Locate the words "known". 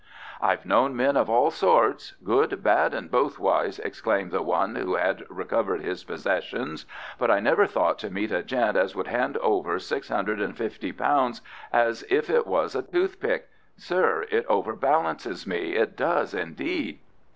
0.65-0.95